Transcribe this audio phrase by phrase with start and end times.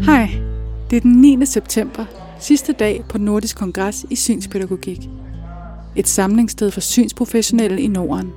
[0.00, 0.30] Hej,
[0.90, 1.46] det er den 9.
[1.46, 2.04] september,
[2.38, 5.08] sidste dag på Nordisk Kongres i Synspædagogik.
[5.96, 8.32] Et samlingssted for synsprofessionelle i Norden.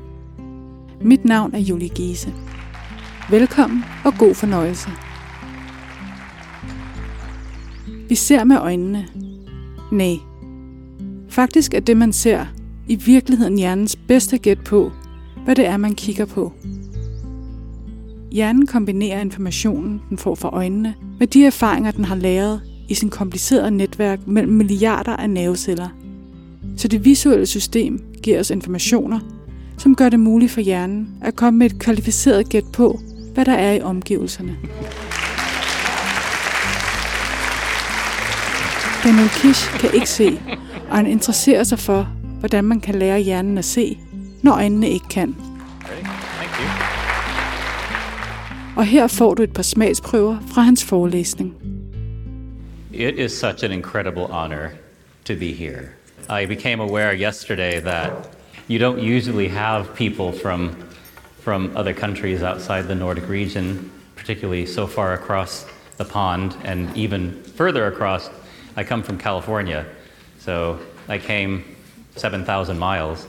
[1.01, 2.33] Mit navn er Julie Giese.
[3.29, 4.89] Velkommen og god fornøjelse.
[8.09, 9.07] Vi ser med øjnene.
[9.91, 10.15] Nej.
[11.29, 12.45] Faktisk er det, man ser,
[12.87, 14.91] i virkeligheden hjernens bedste gæt på,
[15.43, 16.53] hvad det er, man kigger på.
[18.33, 23.09] Hjernen kombinerer informationen, den får fra øjnene, med de erfaringer, den har lavet i sin
[23.09, 25.87] komplicerede netværk mellem milliarder af nerveceller.
[26.77, 29.19] Så det visuelle system giver os informationer,
[29.77, 32.99] som gør det muligt for hjernen at komme med et kvalificeret gæt på,
[33.33, 34.57] hvad der er i omgivelserne.
[39.03, 40.41] Daniel Kish kan ikke se,
[40.89, 42.07] og han interesserer sig for,
[42.39, 43.97] hvordan man kan lære hjernen at se,
[44.41, 45.35] når øjnene ikke kan.
[48.75, 51.53] Og her får du et par smagsprøver fra hans forelæsning.
[52.93, 54.69] It is such an incredible honor
[55.25, 55.89] to be here.
[56.29, 58.11] I became aware yesterday that
[58.67, 60.75] you don't usually have people from
[61.39, 65.65] from other countries outside the Nordic region, particularly so far across
[65.97, 68.29] the pond and even further across.
[68.77, 69.85] I come from California,
[70.39, 71.63] so I came
[72.15, 73.27] 7,000 miles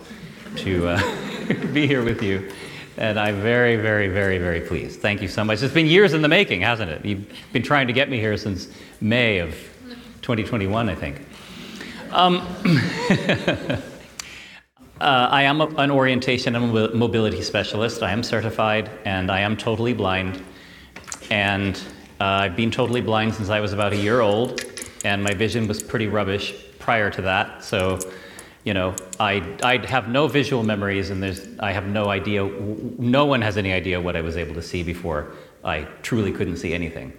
[0.56, 1.00] to uh,
[1.72, 2.50] be here with you.
[2.96, 5.00] And I'm very, very, very, very pleased.
[5.00, 5.62] Thank you so much.
[5.62, 7.04] It's been years in the making, hasn't it?
[7.04, 8.68] You've been trying to get me here since
[9.00, 9.50] May of
[10.22, 11.20] 2021, I think.
[12.12, 12.36] Um,
[15.00, 18.04] uh, I am a, an orientation and mobility specialist.
[18.04, 20.40] I am certified and I am totally blind.
[21.30, 21.76] And
[22.20, 24.64] uh, I've been totally blind since I was about a year old,
[25.04, 27.64] and my vision was pretty rubbish prior to that.
[27.64, 27.98] So,
[28.64, 32.44] you know, I, I have no visual memories, and there's, I have no idea,
[32.98, 36.56] no one has any idea what I was able to see before I truly couldn't
[36.56, 37.12] see anything.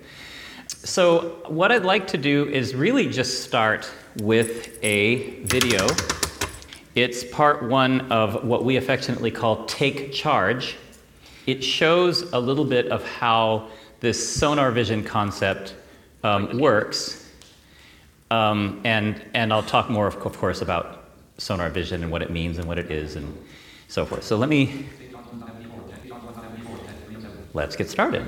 [0.67, 5.87] So, what I'd like to do is really just start with a video
[6.95, 10.77] it's part one of what we affectionately call Take Charge.
[11.45, 13.67] It shows a little bit of how
[13.99, 15.75] this sonar vision concept
[16.23, 17.29] um, works.
[18.31, 20.94] Um, and, and I'll talk more, of course, about
[21.37, 23.27] sonar vision and what it means and what it is and
[23.87, 24.23] so forth.
[24.23, 24.85] So let me,
[27.53, 28.25] let's get started.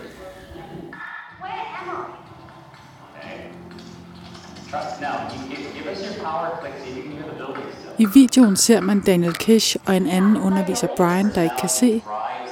[5.02, 7.64] Now, give us your power click so you can hear the building
[8.00, 12.02] I videoen ser man Daniel Kish og en anden underviser Brian, der ikke kan se,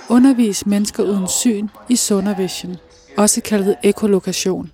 [0.09, 2.77] undervise mennesker uden syn i Sonar Vision,
[3.17, 4.71] også kaldet ekolokation.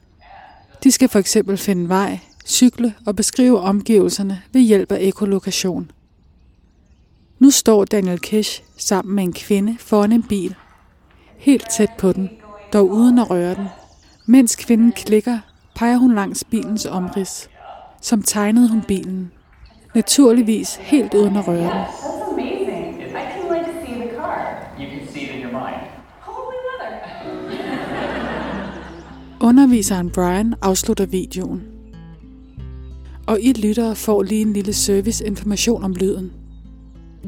[0.84, 2.20] De skal for eksempel finde vej,
[2.52, 5.92] cykle og beskrive omgivelserne ved hjælp af ekolokation.
[7.40, 10.56] Nu står Daniel Cash sammen med en kvinde foran en bil.
[11.38, 12.30] Helt tæt på den,
[12.74, 13.66] dog uden at røre den.
[14.26, 15.40] Mens kvinden klikker,
[15.76, 17.50] peger hun langs bilens omrids.
[18.02, 19.32] Som tegnede hun bilen.
[19.96, 21.86] Naturligvis helt uden at røre den.
[29.42, 31.71] Underviseren Brian afslutter videoen.
[33.28, 36.32] Og I lyttere får lige en lille serviceinformation om lyden.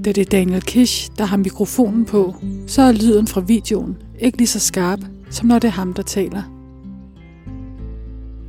[0.06, 2.36] Da det er Daniel Kish, der har mikrofonen på,
[2.68, 5.00] så er lyden fra videoen ikke lige så skarp,
[5.30, 6.44] som når det er ham, der taler.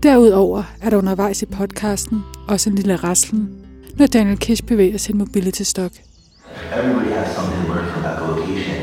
[0.03, 3.49] Derudover er der undervejs i podcasten også en lille raslen,
[3.97, 5.93] når Daniel Kish bevæger sin mobility stock.
[6.73, 8.77] Everybody has something to learn from location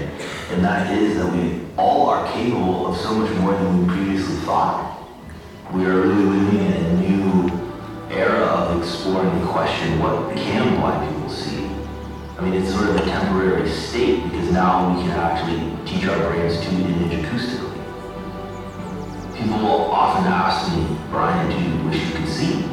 [0.53, 1.43] and that is that we
[1.77, 4.77] all are capable of so much more than we previously thought.
[5.73, 7.10] We are really living in a new
[8.11, 11.65] era of exploring the question, what can blind people see?
[12.37, 16.17] I mean, it's sort of a temporary state because now we can actually teach our
[16.29, 17.71] brains to image acoustically.
[19.35, 22.63] People often ask me, Brian, do you wish you could see?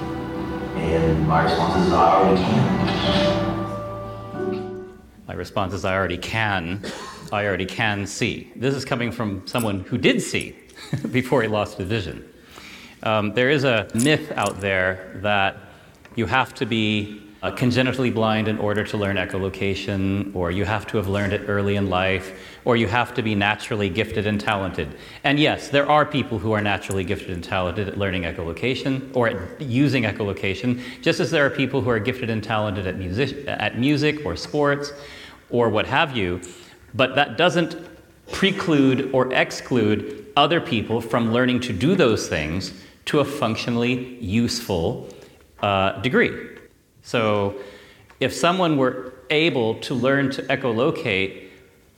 [0.76, 2.78] And my response is, I already can.
[5.26, 6.82] My response is, I already can.
[7.30, 8.50] I already can see.
[8.56, 10.56] This is coming from someone who did see
[11.12, 12.28] before he lost his vision.
[13.02, 15.56] Um, there is a myth out there that
[16.16, 20.86] you have to be uh, congenitally blind in order to learn echolocation, or you have
[20.88, 24.40] to have learned it early in life, or you have to be naturally gifted and
[24.40, 24.88] talented.
[25.22, 29.28] And yes, there are people who are naturally gifted and talented at learning echolocation or
[29.28, 33.46] at using echolocation, just as there are people who are gifted and talented at music,
[33.46, 34.92] at music or sports
[35.50, 36.40] or what have you.
[36.94, 37.76] But that doesn't
[38.32, 42.72] preclude or exclude other people from learning to do those things
[43.08, 45.08] to a functionally useful
[45.60, 46.32] uh, degree.
[47.02, 47.54] So,
[48.20, 51.48] if someone were able to learn to echolocate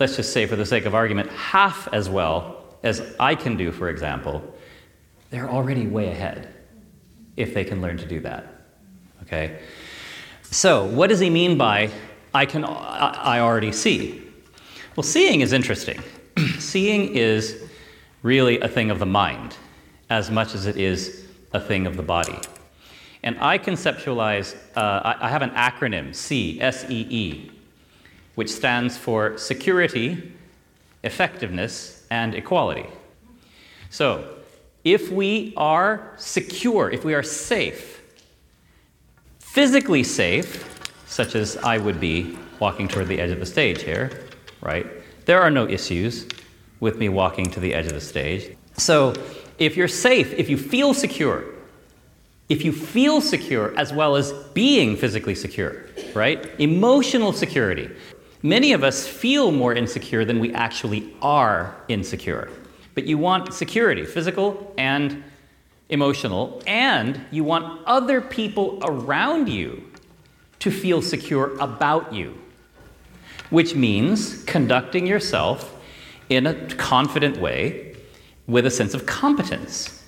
[0.01, 3.71] let's just say for the sake of argument, half as well as I can do,
[3.71, 4.43] for example,
[5.29, 6.49] they're already way ahead
[7.37, 8.47] if they can learn to do that.
[9.23, 9.61] Okay?
[10.43, 11.91] So, what does he mean by
[12.35, 14.23] I can I already see?
[14.97, 16.01] Well, seeing is interesting.
[16.59, 17.63] seeing is
[18.23, 19.57] really a thing of the mind
[20.11, 22.39] as much as it is a thing of the body.
[23.23, 27.53] And I conceptualize, uh, I have an acronym, C, S E E,
[28.35, 30.33] which stands for security,
[31.05, 32.87] effectiveness, and equality.
[33.91, 34.37] So,
[34.85, 38.01] if we are secure, if we are safe,
[39.39, 40.67] physically safe,
[41.07, 44.27] such as I would be walking toward the edge of the stage here,
[44.63, 44.87] right?
[45.27, 46.27] There are no issues
[46.79, 48.57] with me walking to the edge of the stage.
[48.79, 49.13] So,
[49.61, 51.45] if you're safe, if you feel secure,
[52.49, 55.85] if you feel secure as well as being physically secure,
[56.15, 56.51] right?
[56.59, 57.89] Emotional security.
[58.43, 62.51] Many of us feel more insecure than we actually are insecure.
[62.95, 65.23] But you want security, physical and
[65.91, 69.85] emotional, and you want other people around you
[70.61, 72.37] to feel secure about you,
[73.51, 75.77] which means conducting yourself
[76.31, 77.90] in a confident way
[78.51, 80.03] with a sense of competence.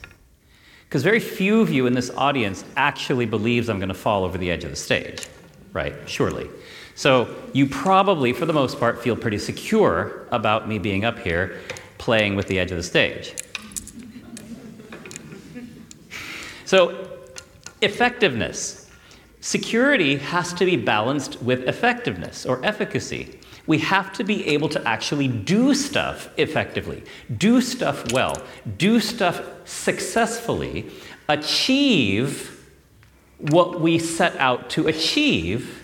[0.85, 4.37] Because very few of you in this audience actually believes I'm going to fall over
[4.37, 5.27] the edge of the stage,
[5.73, 5.95] right?
[6.07, 6.51] Surely.
[6.95, 11.61] So you probably, for the most part, feel pretty secure about me being up here
[11.97, 13.35] playing with the edge of the stage.
[16.65, 17.09] So,
[17.81, 18.91] effectiveness.
[19.41, 23.41] Security has to be balanced with effectiveness or efficacy.
[23.67, 27.05] We have to be able to actually do stuff effectively,
[27.37, 28.43] do stuff well,
[28.77, 30.91] do stuff successfully,
[31.29, 32.67] achieve
[33.39, 35.83] what we set out to achieve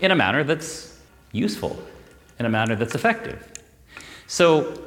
[0.00, 0.98] in a manner that's
[1.32, 1.82] useful,
[2.38, 3.46] in a manner that's effective.
[4.26, 4.82] So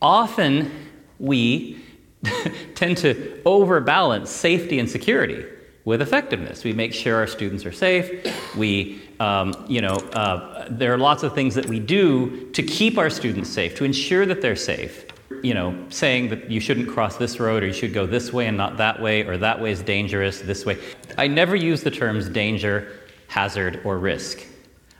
[0.00, 0.70] often
[1.18, 1.82] we
[2.74, 5.44] tend to overbalance safety and security
[5.84, 6.64] with effectiveness.
[6.64, 8.54] We make sure our students are safe.
[8.56, 12.98] We, um, you know, uh, there are lots of things that we do to keep
[12.98, 15.06] our students safe, to ensure that they're safe.
[15.42, 18.46] You know, saying that you shouldn't cross this road or you should go this way
[18.46, 20.78] and not that way or that way is dangerous, this way.
[21.16, 22.98] I never use the terms danger,
[23.28, 24.44] hazard, or risk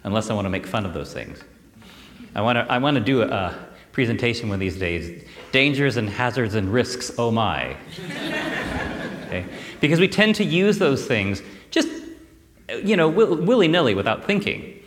[0.05, 1.43] unless I want to make fun of those things.
[2.37, 3.69] I want to, I want to do a,
[3.99, 7.77] presentation one of these days dangers and hazards and risks, oh my.
[9.27, 9.45] okay?
[9.81, 11.43] Because we tend to use those things
[11.73, 11.89] just,
[12.69, 14.81] you know, willy nilly without thinking.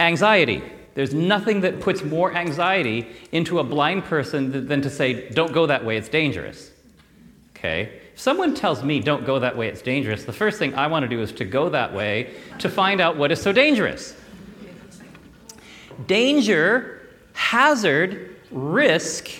[0.00, 0.62] Anxiety.
[0.94, 5.66] There's nothing that puts more anxiety into a blind person than to say, don't go
[5.66, 6.70] that way, it's dangerous.
[7.56, 8.00] Okay?
[8.12, 11.02] If someone tells me, don't go that way, it's dangerous, the first thing I want
[11.02, 14.14] to do is to go that way to find out what is so dangerous.
[16.06, 19.30] Danger, hazard, risk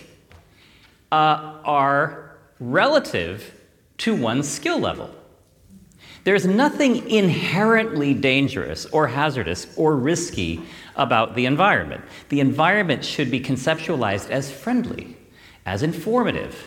[1.12, 3.54] uh, are relative
[3.98, 5.14] to one's skill level.
[6.25, 10.62] There's nothing inherently dangerous or hazardous or risky
[10.97, 12.03] about the environment.
[12.31, 15.19] The environment should be conceptualized as friendly,
[15.67, 16.67] as informative.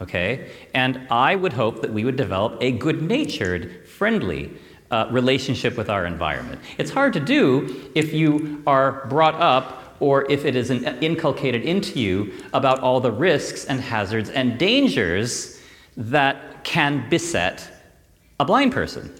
[0.00, 0.48] Okay?
[0.74, 4.52] And I would hope that we would develop a good natured, friendly
[4.92, 6.60] uh, relationship with our environment.
[6.78, 11.98] It's hard to do if you are brought up or if it is inculcated into
[11.98, 15.60] you about all the risks and hazards and dangers
[15.96, 17.71] that can beset
[18.40, 19.12] a blind person.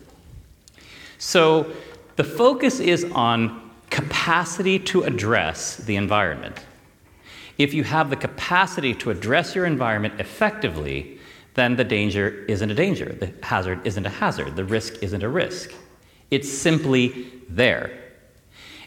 [1.19, 1.73] So
[2.16, 6.59] the focus is on capacity to address the environment.
[7.59, 11.19] If you have the capacity to address your environment effectively,
[11.54, 15.28] then the danger isn't a danger, the hazard isn't a hazard, the risk isn't a
[15.28, 15.73] risk.
[16.31, 17.99] It's simply there.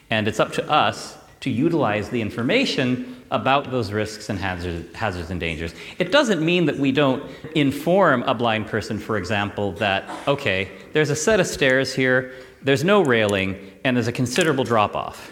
[0.09, 5.29] And it's up to us to utilize the information about those risks and hazards, hazards
[5.29, 5.75] and dangers.
[5.99, 7.23] It doesn't mean that we don't
[7.53, 12.83] inform a blind person, for example, that, okay, there's a set of stairs here, there's
[12.83, 15.31] no railing, and there's a considerable drop off,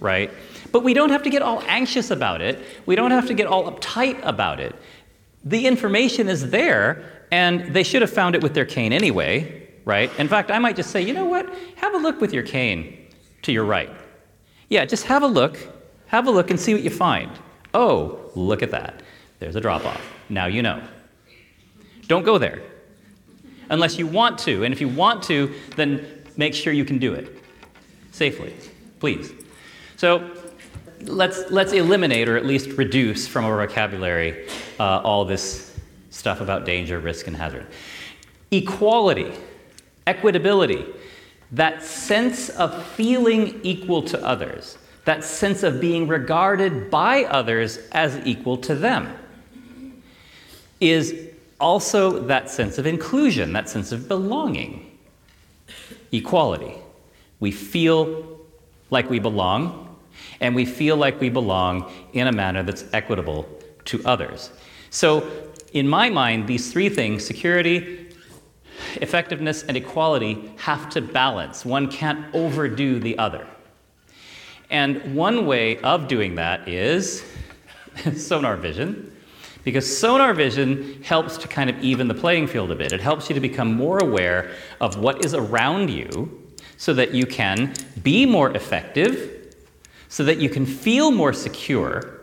[0.00, 0.30] right?
[0.70, 2.58] But we don't have to get all anxious about it.
[2.84, 4.74] We don't have to get all uptight about it.
[5.44, 10.10] The information is there, and they should have found it with their cane anyway, right?
[10.18, 11.52] In fact, I might just say, you know what?
[11.76, 13.08] Have a look with your cane
[13.42, 13.90] to your right.
[14.68, 15.58] Yeah, just have a look.
[16.14, 17.28] Have a look and see what you find.
[17.74, 19.02] Oh, look at that.
[19.40, 20.00] There's a drop off.
[20.28, 20.80] Now you know.
[22.06, 22.62] Don't go there
[23.68, 24.62] unless you want to.
[24.62, 26.06] And if you want to, then
[26.36, 27.42] make sure you can do it
[28.12, 28.54] safely,
[29.00, 29.32] please.
[29.96, 30.30] So
[31.00, 35.76] let's, let's eliminate or at least reduce from our vocabulary uh, all this
[36.10, 37.66] stuff about danger, risk, and hazard.
[38.52, 39.32] Equality,
[40.06, 40.94] equitability,
[41.50, 48.18] that sense of feeling equal to others, that sense of being regarded by others as
[48.26, 49.16] equal to them.
[50.80, 51.14] is
[51.60, 54.98] also that sense of inclusion, that sense of belonging,
[56.12, 56.74] equality.
[57.40, 58.40] We feel
[58.90, 59.96] like we belong,
[60.40, 63.48] and we feel like we belong in a manner that's equitable
[63.86, 64.50] to others.
[64.90, 65.30] So,
[65.72, 68.08] in my mind, these three things security,
[68.96, 71.64] effectiveness, and equality have to balance.
[71.64, 73.46] One can't overdo the other.
[74.70, 77.24] And one way of doing that is
[78.16, 79.14] sonar vision,
[79.62, 82.92] because sonar vision helps to kind of even the playing field a bit.
[82.92, 86.42] It helps you to become more aware of what is around you
[86.76, 89.54] so that you can be more effective,
[90.08, 92.20] so that you can feel more secure,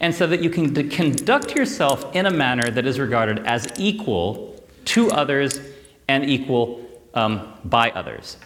[0.00, 3.68] and so that you can d- conduct yourself in a manner that is regarded as
[3.78, 5.60] equal to others
[6.08, 6.84] and equal
[7.14, 8.36] um, by others.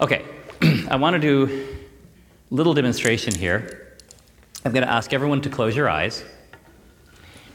[0.00, 0.24] Okay,
[0.88, 1.79] I want to do
[2.50, 3.96] little demonstration here.
[4.64, 6.24] I'm going to ask everyone to close your eyes.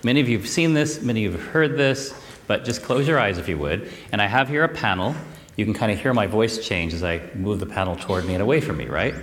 [0.03, 2.13] Many of you have seen this, many of you have heard this,
[2.47, 3.91] but just close your eyes if you would.
[4.11, 5.15] And I have here a panel.
[5.57, 8.33] You can kind of hear my voice change as I move the panel toward me
[8.33, 9.13] and away from me, right?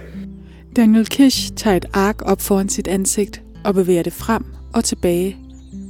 [0.75, 5.37] Daniel Kish tager et ark op foran sit ansigt og bevæger det frem og tilbage,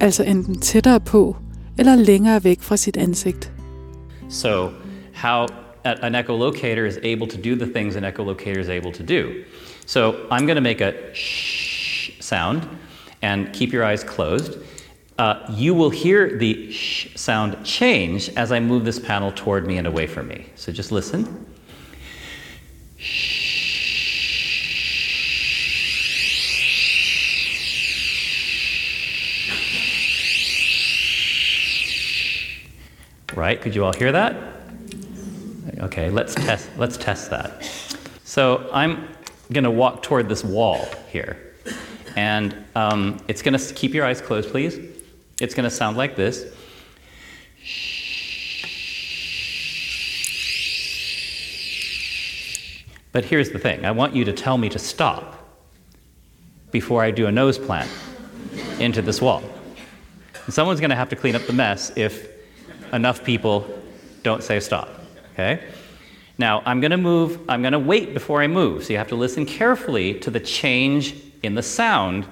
[0.01, 1.37] altså enten tættere på
[1.79, 3.53] eller længere væk fra sit ansigt.
[4.29, 4.71] So,
[5.15, 5.47] how
[5.85, 9.33] an echolocator is able to do the things an echolocator is able to do.
[9.87, 12.67] So, I'm going to make a shh sound
[13.21, 14.59] and keep your eyes closed.
[15.19, 19.77] uh, you will hear the sh sound change as I move this panel toward me
[19.79, 20.47] and away from me.
[20.57, 21.47] So just listen.
[33.35, 33.61] Right?
[33.61, 34.37] Could you all hear that?
[35.79, 37.65] Okay, let's test let's test that.
[38.25, 39.09] So I'm
[39.53, 41.55] going to walk toward this wall here.
[42.17, 44.79] And um, it's going to keep your eyes closed, please.
[45.41, 46.45] It's going to sound like this.
[53.13, 55.39] But here's the thing I want you to tell me to stop
[56.71, 57.91] before I do a nose plant
[58.79, 59.43] into this wall.
[60.47, 62.29] And someone's going to have to clean up the mess if
[62.93, 63.67] enough people
[64.23, 64.89] don't say stop.
[65.35, 65.63] Okay?
[66.39, 68.85] Now, I'm going to move, I'm going to wait before I move.
[68.85, 72.27] So you have to listen carefully to the change in the sound,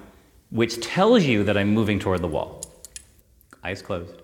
[0.50, 2.62] which tells you that I'm moving toward the wall.
[3.62, 4.14] Eyes closed.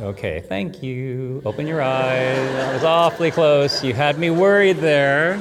[0.00, 1.40] Okay, thank you.
[1.44, 2.36] Open your eyes.
[2.54, 3.84] That was awfully close.
[3.84, 5.38] You had me worried there.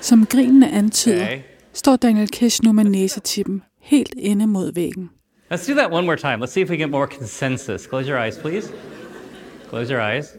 [0.00, 1.42] Som grinene antyder, okay.
[1.72, 5.10] står Daniel Kish nu med næsetippen helt inde mod væggen.
[5.50, 6.38] Let's do that one more time.
[6.38, 7.84] Let's see if we get more consensus.
[7.84, 8.70] Close your eyes, please.
[9.66, 10.38] Close your eyes.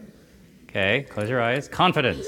[0.64, 1.68] Okay, close your eyes.
[1.68, 2.26] Confidence.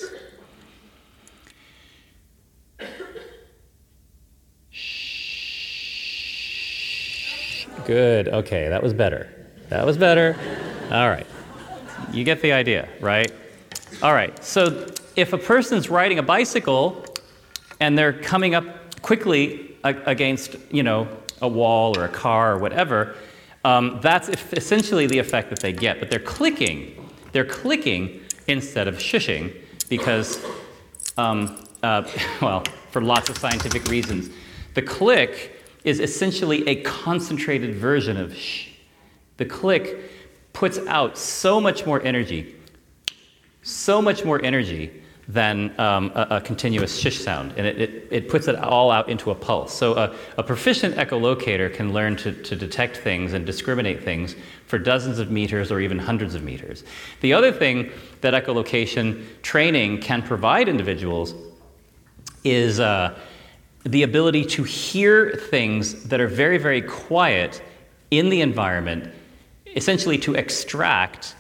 [7.86, 8.28] Good.
[8.28, 9.30] Okay, that was better.
[9.70, 10.36] That was better.
[10.90, 11.26] All right.
[12.12, 13.32] You get the idea, right?
[14.02, 14.44] All right.
[14.44, 14.86] So
[15.16, 17.02] if a person's riding a bicycle
[17.80, 21.08] and they're coming up quickly against, you know,
[21.42, 23.16] a wall or a car or whatever,
[23.64, 25.98] um, that's essentially the effect that they get.
[26.00, 27.10] But they're clicking.
[27.32, 29.54] They're clicking instead of shushing
[29.88, 30.44] because,
[31.16, 32.08] um, uh,
[32.42, 34.30] well, for lots of scientific reasons.
[34.74, 38.68] The click is essentially a concentrated version of shh.
[39.36, 40.10] The click
[40.52, 42.54] puts out so much more energy,
[43.62, 48.28] so much more energy than um, a, a, continuous shish sound, and it, it, it,
[48.28, 49.72] puts it all out into a pulse.
[49.72, 54.78] So a, a proficient echolocator can learn to, to detect things and discriminate things for
[54.78, 56.84] dozens of meters or even hundreds of meters.
[57.22, 57.90] The other thing
[58.20, 61.34] that echolocation training can provide individuals
[62.44, 63.18] is uh,
[63.84, 67.62] the ability to hear things that are very, very quiet
[68.10, 69.10] in the environment,
[69.74, 71.34] essentially to extract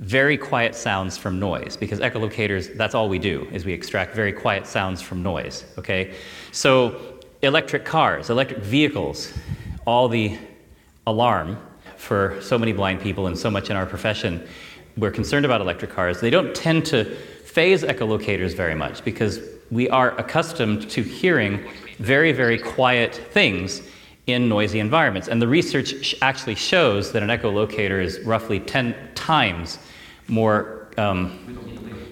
[0.00, 4.32] very quiet sounds from noise because echolocators that's all we do is we extract very
[4.32, 6.14] quiet sounds from noise okay
[6.52, 9.32] so electric cars electric vehicles
[9.86, 10.36] all the
[11.06, 11.58] alarm
[11.96, 14.46] for so many blind people and so much in our profession
[14.96, 17.04] we're concerned about electric cars they don't tend to
[17.44, 19.40] faze echolocators very much because
[19.70, 23.82] we are accustomed to hearing very, very quiet things
[24.26, 25.28] in noisy environments.
[25.28, 29.78] And the research actually shows that an echolocator is roughly 10 times
[30.30, 31.38] more um,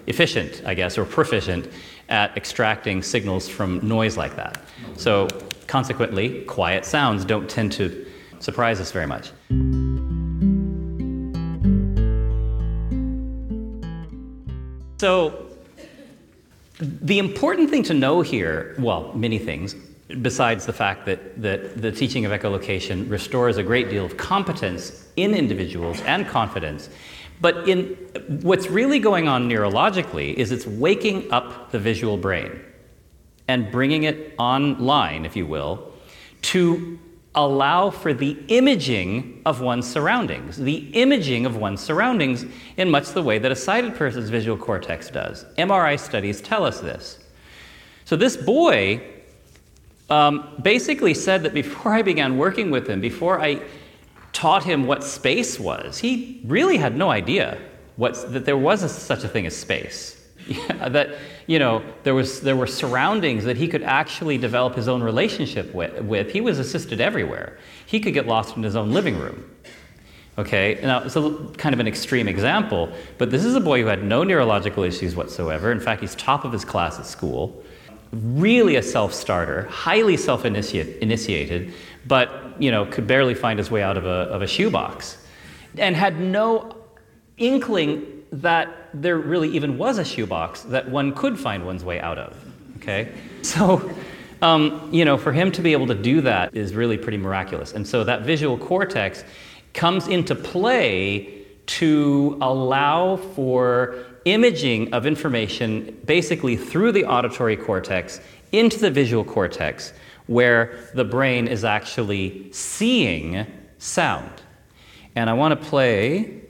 [0.06, 1.68] efficient, I guess, or proficient
[2.08, 4.60] at extracting signals from noise like that.
[4.96, 5.28] So,
[5.66, 8.06] consequently, quiet sounds don't tend to
[8.40, 9.30] surprise us very much.
[14.98, 15.48] So,
[16.80, 19.74] The important thing to know here, well, many things,
[20.22, 25.08] besides the fact that, that the teaching of echolocation restores a great deal of competence
[25.16, 26.88] in individuals and confidence.
[27.40, 27.86] But in,
[28.42, 32.60] what's really going on neurologically is it's waking up the visual brain
[33.46, 35.92] and bringing it online, if you will,
[36.42, 36.98] to
[37.34, 42.44] allow for the imaging of one's surroundings, the imaging of one's surroundings
[42.76, 45.44] in much the way that a sighted person's visual cortex does.
[45.56, 47.20] MRI studies tell us this.
[48.04, 49.00] So, this boy
[50.10, 53.62] um, basically said that before I began working with him, before I
[54.32, 57.58] taught him what space was, he really had no idea
[57.98, 60.14] that there was a, such a thing as space.
[60.68, 65.02] That you know there was there were surroundings that he could actually develop his own
[65.02, 66.30] relationship with, with.
[66.30, 67.58] He was assisted everywhere.
[67.84, 69.44] He could get lost in his own living room.
[70.38, 73.88] Okay, now it's a kind of an extreme example, but this is a boy who
[73.88, 75.72] had no neurological issues whatsoever.
[75.72, 77.62] In fact, he's top of his class at school
[78.12, 81.72] really a self-starter, highly self-initiated,
[82.06, 85.18] but you know could barely find his way out of a, of a shoebox,
[85.76, 86.76] and had no
[87.36, 92.18] inkling that there really even was a shoebox that one could find one's way out
[92.18, 92.36] of.
[92.76, 93.12] Okay,
[93.42, 93.90] so.
[94.40, 97.72] Um, you know, for him to be able to do that is really pretty miraculous.
[97.72, 99.24] And so that visual cortex
[99.74, 103.96] comes into play to allow for
[104.32, 108.20] imaging of information basically through the auditory cortex
[108.52, 109.92] into the visual cortex,
[110.26, 113.46] where the brain is actually seeing
[113.78, 114.42] sound.
[115.14, 116.42] And I want to play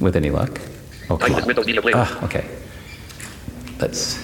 [0.00, 0.60] with any luck.
[1.10, 1.42] Oh, come on.
[1.94, 2.48] Ah, okay.
[3.78, 4.18] Let's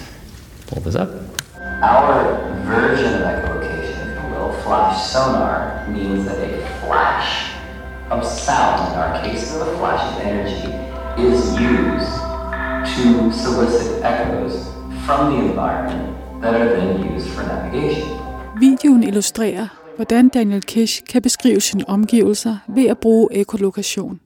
[0.66, 1.10] pull this up.
[1.56, 7.52] Our version of echolocation, if you will, flash sonar, means that a flash
[8.10, 10.89] of sound, in our case, a flash of energy,
[11.28, 12.12] is used
[12.92, 14.54] to solicit echoes
[15.06, 18.08] from the environment that are then used for navigation.
[18.60, 24.20] Videoen illustrerer, hvordan Daniel Kish kan beskrive sine omgivelser ved at bruge ekolokation.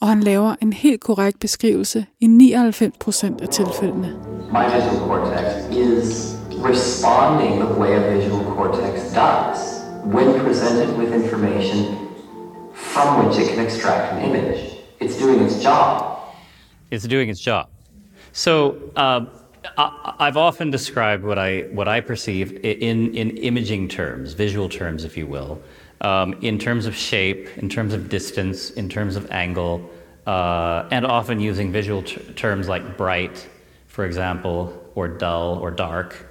[0.00, 4.16] Og han laver en helt korrekt beskrivelse i 99% af tilfældene.
[4.52, 9.58] My visual cortex is responding the way a visual cortex does
[10.04, 11.78] when presented with information
[12.74, 14.58] from which it can extract an image.
[15.00, 16.17] It's doing its job.
[16.90, 17.68] It's doing its job.
[18.32, 19.26] So uh,
[19.76, 25.04] I, have often described what I what I perceive in in imaging terms, visual terms,
[25.04, 25.60] if you will,
[26.00, 29.90] um, in terms of shape, in terms of distance, in terms of angle,
[30.26, 33.48] uh, and often using visual t- terms like bright,
[33.86, 36.26] for example, or dull or dark.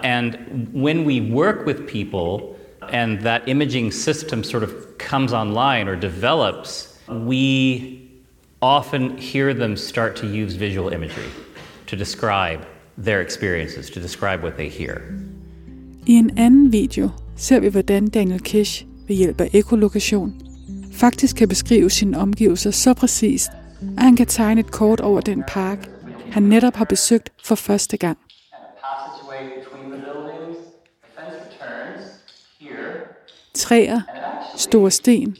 [0.00, 5.94] And when we work with people, and that imaging system sort of comes online or
[5.94, 8.01] develops, we
[8.62, 11.30] often hear them start to use visual imagery
[11.86, 12.60] to describe
[12.96, 15.02] their experiences, to describe what they hear.
[16.06, 20.42] I en anden video ser vi, hvordan Daniel Kish ved hjælp af ekolokation
[20.92, 23.50] faktisk kan beskrive sine omgivelser så præcist,
[23.96, 25.88] at han kan tegne et kort over den park,
[26.32, 28.18] han netop har besøgt for første gang.
[33.54, 34.00] Træer,
[34.56, 35.36] store sten,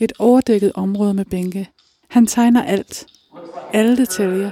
[0.00, 1.68] et overdækket område med bænke,
[2.12, 3.06] han tegner alt.
[3.72, 4.50] Alle detaljer.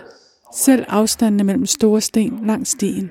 [0.54, 3.10] Selv afstandene mellem store sten langs stien.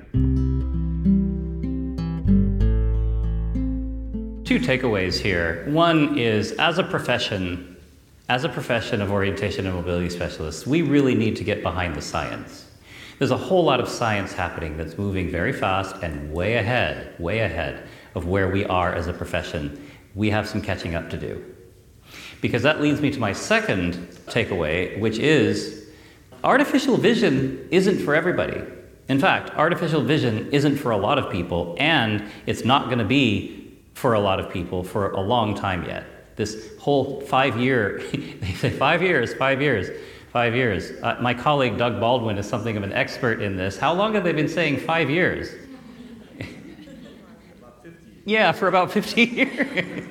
[4.44, 5.64] Two takeaways here.
[5.68, 7.76] One is as a profession,
[8.28, 12.02] as a profession of orientation and mobility specialists, we really need to get behind the
[12.02, 12.66] science.
[13.18, 17.40] There's a whole lot of science happening that's moving very fast and way ahead, way
[17.40, 19.78] ahead of where we are as a profession.
[20.14, 21.49] We have some catching up to do.
[22.40, 23.94] Because that leads me to my second
[24.26, 25.88] takeaway, which is
[26.42, 28.62] artificial vision isn't for everybody.
[29.08, 33.04] In fact, artificial vision isn't for a lot of people, and it's not going to
[33.04, 36.36] be for a lot of people for a long time yet.
[36.36, 39.90] This whole five year, they say five years, five years,
[40.32, 40.92] five years.
[41.02, 43.76] Uh, my colleague Doug Baldwin is something of an expert in this.
[43.76, 45.50] How long have they been saying five years?
[48.24, 50.06] yeah, for about 50 years.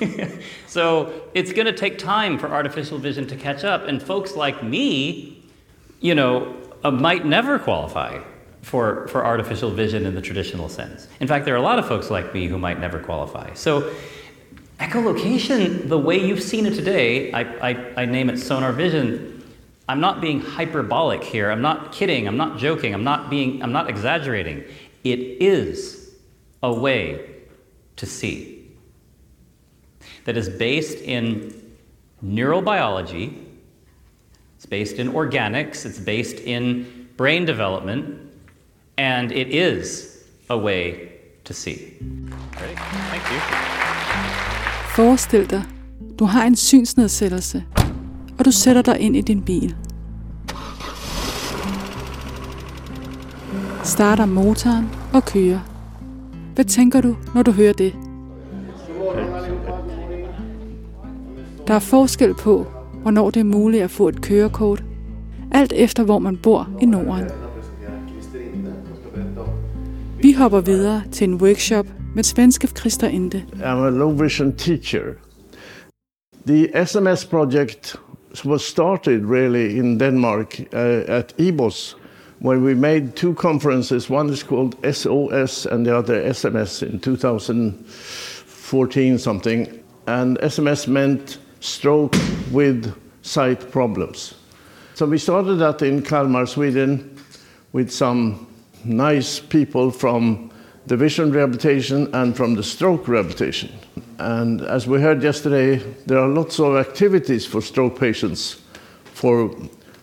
[0.66, 3.84] so it's going to take time for artificial vision to catch up.
[3.84, 5.44] And folks like me,
[6.00, 8.22] you know, uh, might never qualify
[8.62, 11.08] for, for artificial vision in the traditional sense.
[11.20, 13.52] In fact, there are a lot of folks like me who might never qualify.
[13.54, 13.94] So
[14.78, 19.42] echolocation, the way you've seen it today, I, I, I name it sonar vision.
[19.88, 21.50] I'm not being hyperbolic here.
[21.50, 22.28] I'm not kidding.
[22.28, 22.92] I'm not joking.
[22.94, 24.64] I'm not being I'm not exaggerating.
[25.02, 26.14] It is
[26.62, 27.24] a way
[27.96, 28.57] to see
[30.24, 31.52] that is based in
[32.22, 33.32] neurobiology,
[34.56, 38.28] it's based in organics, it's based in brain development,
[38.98, 40.18] And it is
[40.50, 41.08] a way
[41.44, 41.76] to see.
[42.60, 42.74] Ready?
[43.10, 43.40] Thank you.
[44.96, 45.62] Forestil dig,
[46.18, 47.64] du har en synsnedsættelse,
[48.38, 49.76] og du sætter dig ind i din bil.
[53.84, 55.60] Starter motoren og kører.
[56.54, 58.07] Hvad tænker du, når du hører det?
[61.68, 62.66] Der er forskel på,
[63.02, 64.84] hvornår det er muligt at få et kørekort,
[65.52, 67.24] alt efter hvor man bor i Norden.
[70.22, 73.44] Vi hopper videre til en workshop med svenske Christer Inde.
[73.52, 75.02] I'm a low vision teacher.
[76.46, 77.96] The SMS project
[78.44, 80.66] was started really in Denmark uh,
[81.16, 81.96] at EBOS
[82.42, 84.10] when we made two conferences.
[84.10, 89.68] One is called SOS and the other SMS in 2014 something.
[90.06, 92.14] And SMS meant stroke
[92.50, 94.34] with sight problems.
[94.94, 97.16] So we started that in Kalmar, Sweden,
[97.72, 98.46] with some
[98.84, 100.50] nice people from
[100.86, 103.70] the vision rehabilitation and from the stroke rehabilitation.
[104.18, 108.60] And as we heard yesterday, there are lots of activities for stroke patients
[109.04, 109.54] for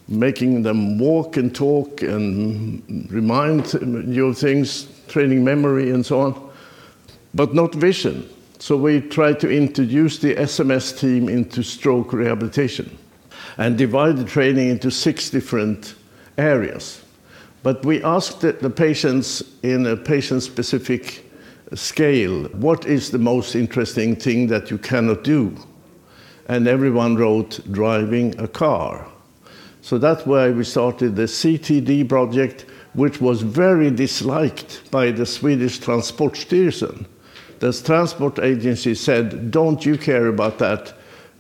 [0.07, 3.73] making them walk and talk and remind
[4.13, 6.51] you of things, training memory and so on,
[7.33, 8.29] but not vision.
[8.59, 12.97] So we try to introduce the SMS team into stroke rehabilitation
[13.57, 15.95] and divide the training into six different
[16.37, 17.01] areas.
[17.63, 21.25] But we asked the, the patients in a patient specific
[21.73, 25.55] scale what is the most interesting thing that you cannot do?
[26.47, 29.07] And everyone wrote driving a car.
[29.81, 35.79] So that's why we started the CTD project, which was very disliked by the Swedish
[35.79, 37.05] Transportstyrelsen.
[37.65, 40.93] The transport agency said, Don't you care about that?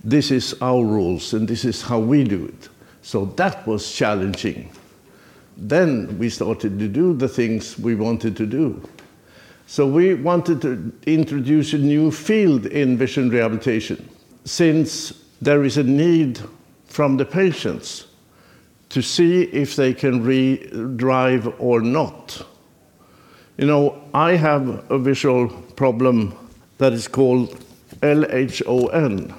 [0.03, 2.69] This is our rules and this is how we do it.
[3.01, 4.69] So that was challenging
[5.57, 8.81] then we started to do the things we wanted to do.
[9.67, 14.09] So we wanted to introduce a new field in vision rehabilitation
[14.43, 16.39] since there is a need
[16.85, 18.07] from the patients
[18.89, 20.57] to see if they can re-
[20.95, 22.45] drive or not.
[23.57, 26.35] You know, I have a visual problem
[26.77, 27.57] that is called
[28.01, 29.33] LHON.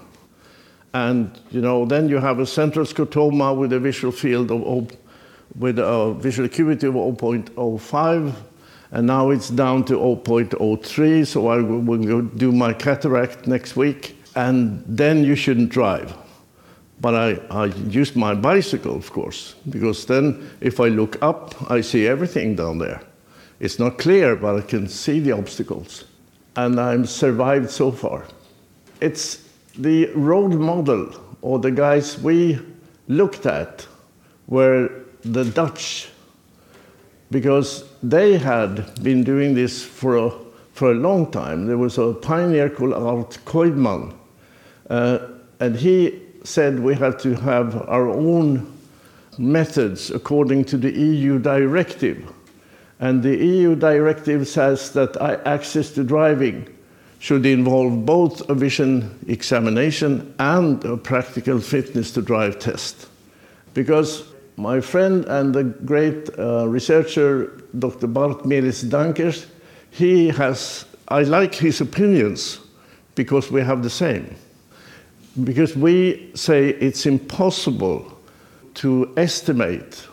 [0.94, 4.90] And, you know, then you have a central scotoma with a visual field of
[5.58, 8.34] with a visual acuity of 0.05,
[8.90, 11.26] and now it's down to 0.03.
[11.26, 16.14] So I will do my cataract next week, and then you shouldn't drive.
[17.00, 21.82] But I, I use my bicycle, of course, because then if I look up, I
[21.82, 23.02] see everything down there.
[23.58, 26.04] It's not clear, but I can see the obstacles.
[26.56, 28.26] And I'm survived so far.
[29.00, 32.58] It's the road model, or the guys we
[33.08, 33.86] looked at,
[34.46, 34.90] were
[35.22, 36.08] the Dutch,
[37.30, 40.30] because they had been doing this for a,
[40.72, 41.66] for a long time.
[41.66, 44.14] There was a pioneer called Aart Kooijman,
[44.88, 45.18] uh,
[45.60, 48.72] and he said we had to have our own
[49.38, 52.32] methods according to the EU directive.
[52.98, 56.68] And the EU directive says that access to driving
[57.18, 63.08] should involve both a vision examination and a practical fitness to drive test.
[63.74, 64.24] Because
[64.56, 68.06] my friend and the great uh, researcher, Dr.
[68.06, 69.46] Bart Melis Dankers,
[69.90, 72.60] he has, I like his opinions
[73.14, 74.34] because we have the same.
[75.44, 78.18] Because we say it's impossible
[78.74, 80.06] to estimate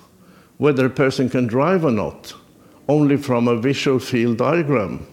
[0.58, 2.34] whether a person can drive or not
[2.88, 5.06] only from a visual field diagram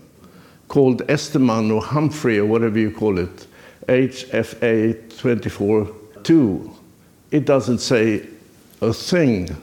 [0.69, 3.47] called Esterman or Humphrey or whatever you call it,
[3.89, 5.91] HFA 24
[6.23, 6.77] 2.
[7.31, 8.27] It doesn't say
[8.81, 9.57] a thing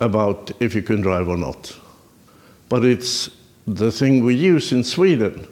[0.00, 1.76] about if you can drive or not.
[2.68, 3.30] But it's
[3.66, 5.46] the thing we use in Sweden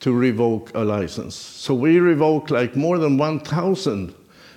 [0.00, 1.34] to revoke a license.
[1.34, 4.14] So we revoke like more than 1,000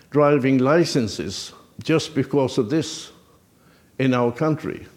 [0.10, 3.12] driving licenses just because of this
[4.00, 4.88] in our country.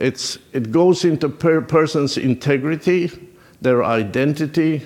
[0.00, 3.10] It's, it goes into per person's integrity,
[3.60, 4.82] their identity,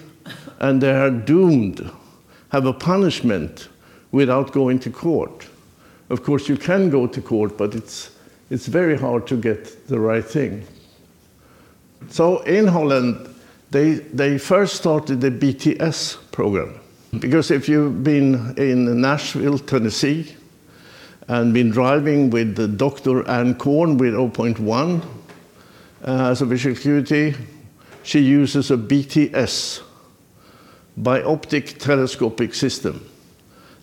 [0.59, 1.89] and they are doomed,
[2.51, 3.69] have a punishment
[4.11, 5.47] without going to court.
[6.11, 8.11] Of course, you can go to court, but it's,
[8.51, 10.67] it's very hard to get the right thing.
[12.11, 13.33] So in Holland,
[13.71, 16.81] they, they first started the BTS program.
[17.21, 20.35] Because if you've been in Nashville, Tennessee,
[21.29, 23.27] and been driving with Dr.
[23.29, 25.03] Anne Corn with 0.1
[26.05, 27.35] uh, as a visual acuity,
[28.03, 29.81] she uses a BTS,
[31.01, 33.09] bioptic telescopic system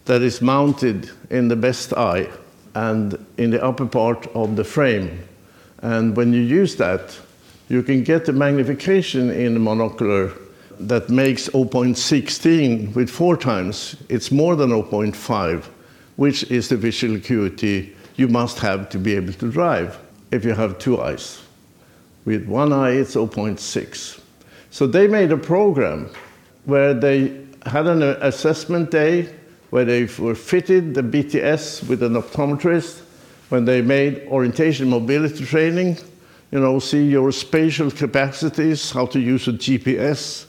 [0.05, 2.29] that is mounted in the best eye
[2.75, 5.27] and in the upper part of the frame.
[5.79, 7.19] And when you use that,
[7.69, 10.37] you can get the magnification in the monocular
[10.79, 13.95] that makes 0.16 with four times.
[14.09, 15.65] It's more than 0.5,
[16.21, 19.97] which is the visual acuity you must have to be able to drive
[20.29, 21.41] if you have two eyes.
[22.25, 24.21] With one eye, it's 0.6.
[24.69, 26.11] So they made a program
[26.65, 29.33] where they had an assessment day
[29.71, 32.99] where they were fitted the BTS with an optometrist,
[33.49, 35.97] when they made orientation mobility training,
[36.51, 40.45] you know, see your spatial capacities, how to use a GPS,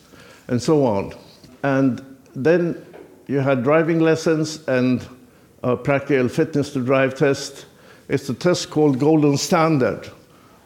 [0.48, 1.14] and so on.
[1.62, 2.04] And
[2.34, 2.84] then
[3.26, 5.08] you had driving lessons and
[5.62, 7.66] a practical fitness to drive test.
[8.08, 10.10] It's a test called Golden Standard,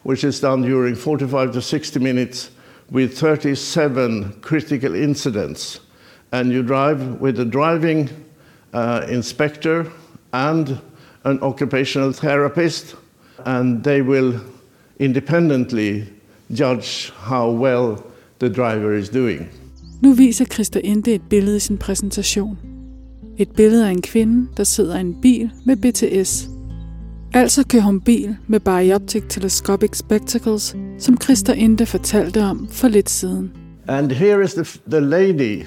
[0.03, 2.51] which is done during 45 to 60 minutes
[2.89, 5.79] with 37 critical incidents.
[6.31, 8.09] And you drive with a driving
[8.73, 9.91] uh, inspector
[10.33, 10.79] and
[11.23, 12.95] an occupational therapist,
[13.45, 14.39] and they will
[14.99, 16.07] independently
[16.51, 18.03] judge how well
[18.39, 19.49] the driver is doing.
[20.01, 22.76] Nu viser Christer Inde et billede i sin præsentation.
[23.39, 26.49] Et billede af en kvinde, der sidder i en bil med BTS.
[27.33, 31.17] Altså kører hun bil med Bioptic Telescopic Spectacles, som
[31.55, 33.51] Inde fortalte om for lidt siden.
[33.87, 35.65] And here is the, the lady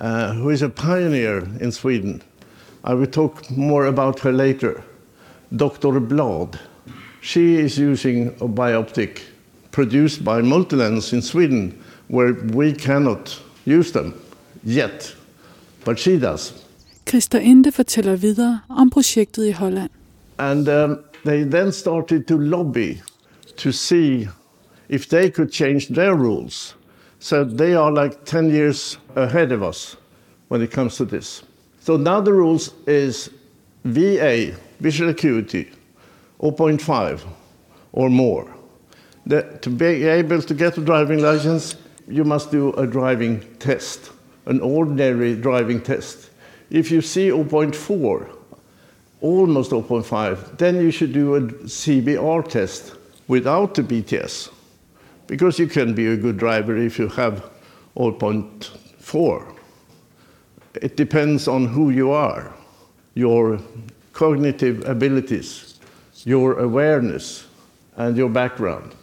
[0.00, 2.22] uh, who is a pioneer in Sweden.
[2.90, 4.72] I will talk more about her later.
[5.58, 5.98] Dr.
[6.00, 6.58] Blad.
[7.22, 9.20] She is using a bioptic
[9.70, 11.72] produced by Multilens in Sweden,
[12.08, 14.12] where we cannot use them
[14.66, 15.14] yet,
[15.84, 16.63] but she does.
[17.40, 19.90] Inde fortæller videre om projektet i Holland.
[20.38, 23.00] And um, they then started to lobby
[23.56, 24.28] to see
[24.88, 26.76] if they could change their rules.
[27.18, 29.96] So they are like 10 years ahead of us
[30.48, 31.44] when it comes to this.
[31.80, 33.30] So now the rules is
[33.84, 35.70] VA, visual acuity,
[36.40, 37.20] 0.5
[37.92, 38.54] or more.
[39.26, 41.76] The, to be able to get a driving license,
[42.08, 44.10] you must do a driving test,
[44.46, 46.30] an ordinary driving test.
[46.70, 48.36] If you see 0.4,
[49.20, 52.96] almost 0.5, then you should do a CBR test
[53.28, 54.50] without the BTS,
[55.26, 57.50] because you can be a good driver if you have
[57.96, 59.54] 0.4.
[60.82, 62.52] It depends on who you are,
[63.14, 63.60] your
[64.12, 65.78] cognitive abilities,
[66.24, 67.46] your awareness,
[67.96, 68.94] and your background.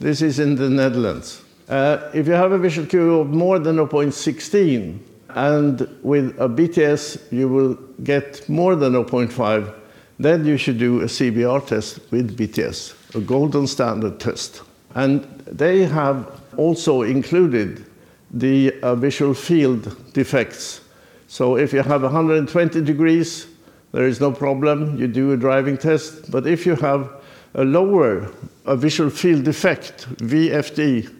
[0.00, 1.42] This is in the Netherlands.
[1.68, 4.98] Uh, if you have a visual acuity of more than 0.16,
[5.34, 9.74] and with a BTS you will get more than 0.5,
[10.18, 14.62] then you should do a CBR test with BTS, a golden standard test.
[14.94, 17.84] And they have also included
[18.30, 20.80] the uh, visual field defects.
[21.28, 23.46] So if you have 120 degrees,
[23.92, 26.30] there is no problem, you do a driving test.
[26.30, 27.10] But if you have
[27.54, 28.32] a lower
[28.64, 31.12] a visual field defect, VFD,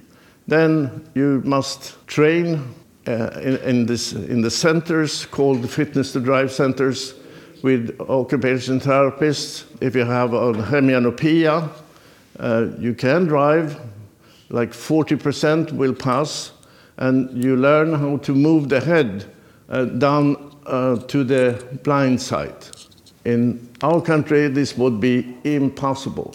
[0.47, 2.63] then you must train
[3.07, 7.15] uh, in, in, this, in the centers called fitness to drive centers
[7.63, 9.65] with occupation therapists.
[9.81, 11.69] If you have a hemianopia,
[12.39, 13.81] uh, you can drive,
[14.51, 16.53] like 40% will pass,
[16.97, 19.25] and you learn how to move the head
[19.69, 22.67] uh, down uh, to the blind side.
[23.25, 26.35] In our country, this would be impossible.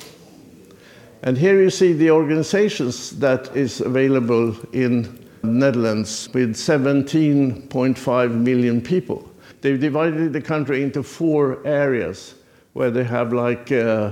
[1.23, 9.29] And here you see the organizations that is available in Netherlands with 17.5 million people.
[9.61, 12.35] They've divided the country into four areas
[12.73, 14.11] where they have like, uh,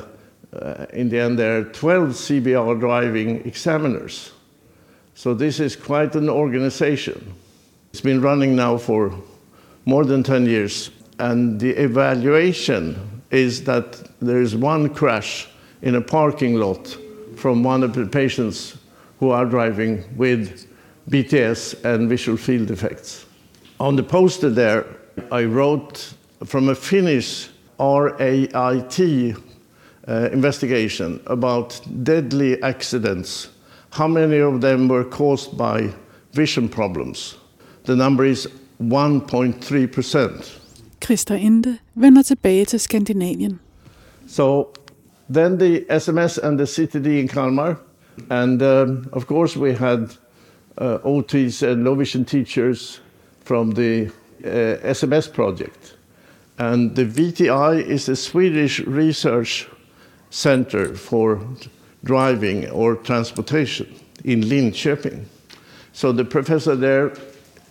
[0.53, 4.31] uh, in the end, there are 12 CBR driving examiners.
[5.13, 7.33] So this is quite an organization.
[7.91, 9.13] It's been running now for
[9.85, 10.89] more than 10 years.
[11.19, 15.47] And the evaluation is that there is one crash
[15.81, 16.97] in a parking lot
[17.35, 18.77] from one of the patients
[19.19, 20.67] who are driving with
[21.09, 23.25] BTS and visual field effects.
[23.79, 24.85] On the poster there,
[25.31, 26.13] I wrote
[26.45, 28.99] from a Finnish RAIT
[30.07, 33.49] uh, investigation about deadly accidents.
[33.91, 35.93] How many of them were caused by
[36.33, 37.35] vision problems?
[37.83, 38.47] The number is
[38.81, 40.59] 1.3%.
[41.01, 43.59] Christer Inde vender tilbage til Skandinavien.
[44.27, 44.73] So
[45.33, 47.75] then the SMS and the CTD in Kalmar.
[48.29, 50.15] And um, of course, we had
[50.77, 52.99] uh, OTs and low vision teachers
[53.41, 54.11] from the
[54.43, 55.95] uh, SMS project.
[56.57, 59.67] And the VTI is a Swedish research
[60.29, 61.41] center for
[62.03, 65.25] driving or transportation in Linköping.
[65.93, 67.13] So the professor there,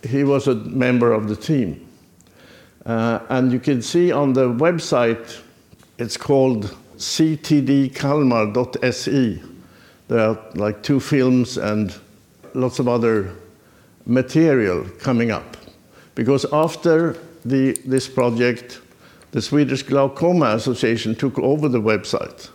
[0.03, 1.87] he was a member of the team.
[2.87, 5.41] Uh, and you can see on the website,
[5.99, 9.43] it's called ctdkalmar.se.
[10.09, 11.95] There are like two films and
[12.55, 13.31] lots of other
[14.07, 15.57] material coming up.
[16.15, 18.81] Because after the, this project,
[19.33, 22.51] the Swedish Glaucoma Association took over the website.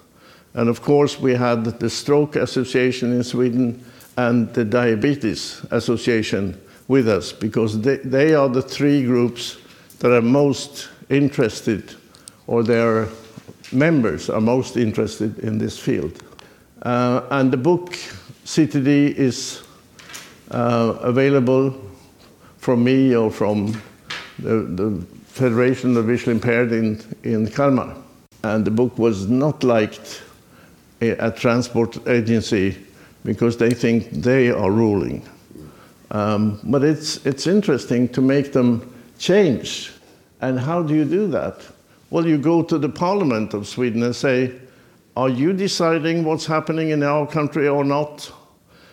[0.53, 3.83] And of course, we had the Stroke Association in Sweden
[4.17, 9.57] and the Diabetes Association with us because they, they are the three groups
[9.99, 11.95] that are most interested
[12.47, 13.07] or their
[13.71, 16.23] members are most interested in this field.
[16.81, 17.91] Uh, and the book
[18.45, 19.62] CTD is
[20.51, 21.73] uh, available
[22.57, 23.81] from me or from
[24.39, 27.95] the, the Federation of Visually Impaired in, in Kalmar.
[28.43, 30.21] And the book was not liked
[31.01, 32.77] at transport agency
[33.23, 35.27] because they think they are ruling.
[36.12, 39.91] Um, but it's, it's interesting to make them change.
[40.41, 41.62] And how do you do that?
[42.09, 44.53] Well, you go to the parliament of Sweden and say,
[45.15, 48.31] Are you deciding what's happening in our country or not?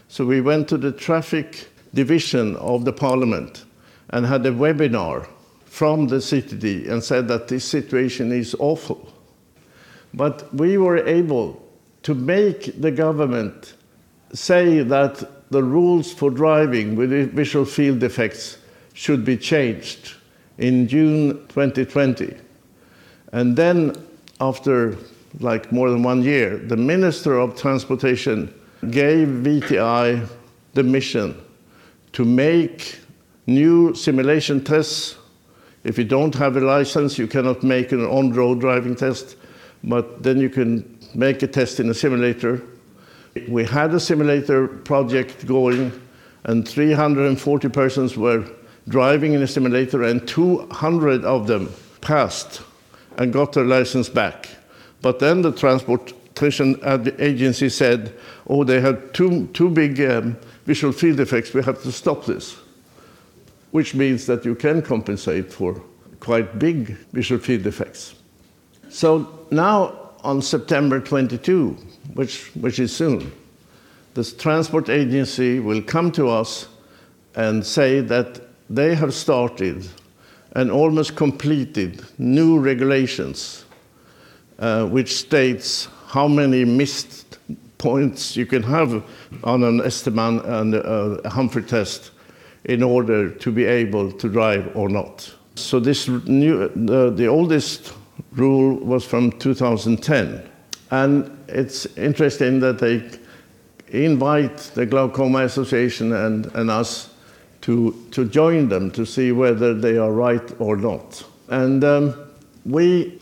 [0.09, 3.64] So we went to the traffic division of the parliament
[4.11, 5.27] and had a webinar
[5.64, 9.12] from the CTD and said that this situation is awful.
[10.14, 11.62] But we were able
[12.05, 13.75] to make the government
[14.33, 18.59] say that the rules for driving with visual field defects
[18.95, 20.14] should be changed
[20.59, 22.35] in June 2020.
[23.33, 23.95] And then,
[24.40, 24.97] after
[25.40, 28.53] like more than one year, the Minister of Transportation
[28.91, 30.29] gave VTI
[30.75, 31.41] the mission
[32.12, 32.99] to make
[33.47, 35.17] new simulation tests.
[35.85, 39.37] If you don't have a license, you cannot make an on road driving test,
[39.85, 42.62] but then you can make a test in a simulator
[43.49, 45.93] we had a simulator project going,
[46.45, 48.45] and 340 persons were
[48.89, 52.62] driving in a simulator, and 200 of them passed
[53.19, 54.49] and got their license back.
[55.03, 55.53] But then the
[56.37, 58.12] transportation agency said,
[58.46, 62.57] oh, they had too, too big um, visual field effects, we have to stop this.
[63.70, 65.83] Which means that you can compensate for
[66.20, 68.14] quite big visual field effects.
[68.88, 71.70] So now on September 22,
[72.14, 73.33] which, which is soon,
[74.14, 76.68] the transport agency will come to us
[77.35, 79.87] and say that they have started
[80.53, 83.64] and almost completed new regulations
[84.59, 87.37] uh, which states how many missed
[87.77, 89.05] points you can have
[89.45, 92.11] on an Esterman and a Humphrey test
[92.65, 95.31] in order to be able to drive or not.
[95.57, 97.93] So this new, the, the oldest
[98.33, 100.43] rule was from 2010.
[100.91, 103.11] And it's interesting that they
[103.89, 107.11] invite the Glaucoma Association and, and us
[107.61, 111.23] to, to join them to see whether they are right or not.
[111.49, 112.15] And um,
[112.65, 113.21] we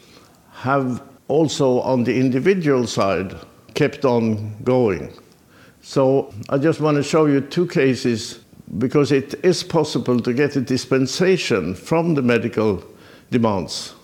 [0.52, 3.34] have also, on the individual side,
[3.74, 5.12] kept on going.
[5.82, 8.40] So I just want to show you two cases
[8.78, 12.82] because it is possible to get a dispensation from the medical
[13.30, 13.94] demands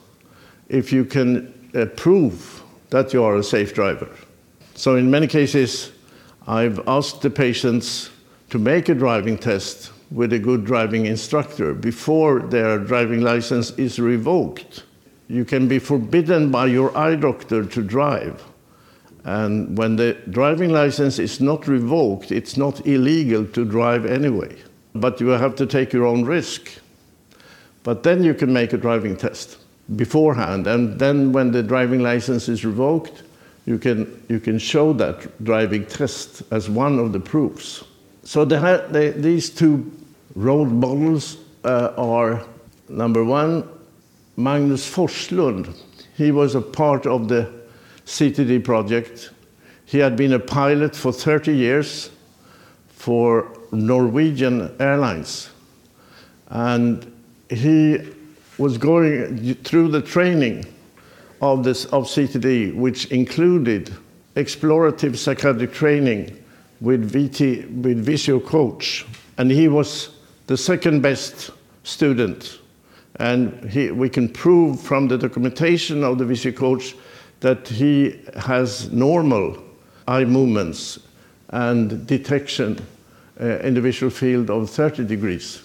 [0.68, 4.08] if you can uh, prove that you are a safe driver.
[4.74, 5.92] So, in many cases,
[6.46, 8.10] I've asked the patients
[8.50, 13.98] to make a driving test with a good driving instructor before their driving license is
[13.98, 14.84] revoked.
[15.30, 18.42] You can be forbidden by your eye doctor to drive.
[19.22, 24.56] And when the driving license is not revoked, it's not illegal to drive anyway.
[24.92, 26.68] But you have to take your own risk.
[27.84, 29.58] But then you can make a driving test
[29.94, 30.66] beforehand.
[30.66, 33.22] And then when the driving license is revoked,
[33.66, 37.84] you can, you can show that driving test as one of the proofs.
[38.24, 38.58] So the,
[38.90, 39.92] the, these two
[40.34, 42.44] role models uh, are
[42.88, 43.68] number one,
[44.42, 45.76] Magnus Forslund.
[46.16, 47.52] He was a part of the
[48.06, 49.30] CTD project.
[49.84, 52.10] He had been a pilot for 30 years
[52.88, 55.50] for Norwegian Airlines.
[56.48, 57.10] And
[57.48, 57.98] he
[58.58, 60.64] was going through the training
[61.40, 63.94] of, this, of CTD, which included
[64.36, 66.42] explorative psychiatric training
[66.80, 69.06] with, VT, with Visio Coach.
[69.38, 70.10] And he was
[70.46, 71.50] the second best
[71.84, 72.58] student.
[73.20, 76.96] And he, we can prove from the documentation of the Visio Coach
[77.40, 79.62] that he has normal
[80.08, 80.98] eye movements
[81.50, 82.80] and detection
[83.38, 85.62] uh, in the visual field of 30 degrees.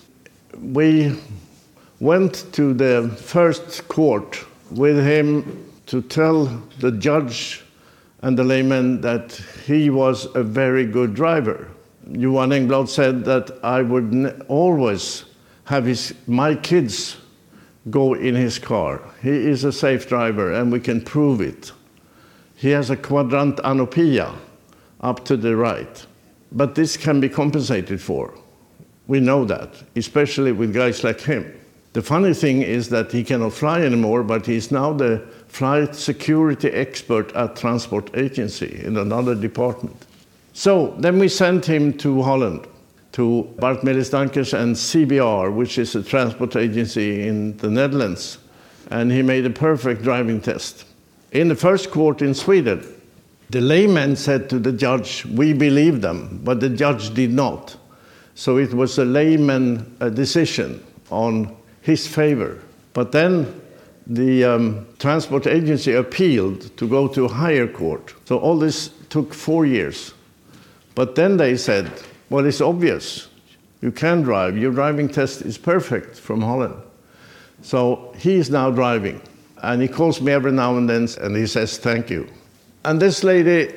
[0.59, 1.17] We
[2.01, 6.45] went to the first court with him to tell
[6.79, 7.63] the judge
[8.21, 9.31] and the layman that
[9.65, 11.69] he was a very good driver.
[12.11, 15.23] Johan Engblad said that I would always
[15.63, 17.15] have his, my kids
[17.89, 19.01] go in his car.
[19.21, 21.71] He is a safe driver, and we can prove it.
[22.57, 24.33] he has a quadrant anopia
[25.01, 26.05] up to the right.
[26.51, 28.33] But this can be compensated for.
[29.07, 31.45] We know that, especially with guys like him.
[31.93, 36.69] The funny thing is that he cannot fly anymore, but he's now the flight security
[36.69, 40.05] expert at Transport Agency in another department.
[40.53, 42.67] So then we sent him to Holland,
[43.15, 48.39] to Bart Dankers and CBR, which is a transport agency in the Netherlands.
[48.91, 50.83] And he made a perfect driving test.
[51.31, 52.85] In the first court in Sweden,
[53.51, 57.77] the layman said to the judge, We believe them, but the judge did not.
[58.35, 62.61] So it was a layman uh, decision on his favor.
[62.91, 63.61] But then
[64.07, 68.13] the um, transport agency appealed to go to a higher court.
[68.25, 70.13] So all this took four years.
[70.95, 71.89] But then they said,
[72.29, 73.27] Well, it's obvious.
[73.81, 74.57] You can drive.
[74.57, 76.75] Your driving test is perfect from Holland.
[77.61, 79.21] So he is now driving.
[79.61, 82.27] And he calls me every now and then and he says, Thank you.
[82.83, 83.73] And this lady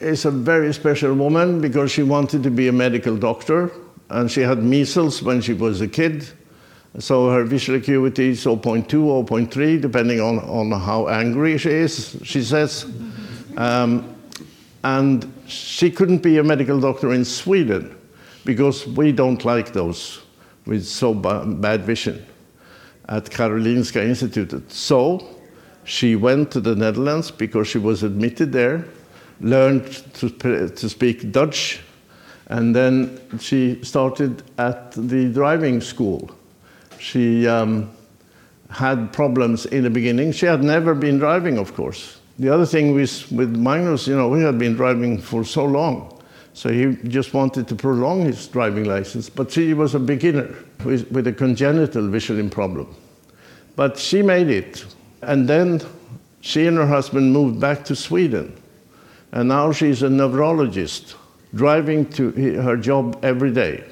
[0.00, 3.70] is a very special woman because she wanted to be a medical doctor
[4.10, 6.26] and she had measles when she was a kid.
[6.98, 12.18] So her visual acuity is 0.2 or 0.3, depending on, on how angry she is,
[12.22, 12.86] she says.
[13.56, 14.16] Um,
[14.82, 17.96] and she couldn't be a medical doctor in Sweden
[18.44, 20.22] because we don't like those
[20.66, 22.24] with so bad vision
[23.08, 24.70] at Karolinska Institute.
[24.70, 25.26] So
[25.84, 28.84] she went to the Netherlands because she was admitted there,
[29.40, 29.84] learned
[30.14, 31.80] to, to speak Dutch,
[32.48, 36.30] and then she started at the driving school.
[36.98, 37.90] She um,
[38.70, 40.32] had problems in the beginning.
[40.32, 42.18] She had never been driving, of course.
[42.38, 46.12] The other thing was with Magnus, you know, he had been driving for so long.
[46.52, 49.28] So he just wanted to prolong his driving license.
[49.28, 52.94] But she was a beginner with, with a congenital vision problem.
[53.74, 54.86] But she made it.
[55.22, 55.82] And then
[56.40, 58.54] she and her husband moved back to Sweden.
[59.32, 61.16] And now she's a neurologist,
[61.54, 62.30] driving to
[62.62, 63.84] her job every day.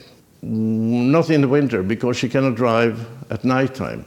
[0.42, 4.04] Not in the winter, because she cannot drive at nighttime.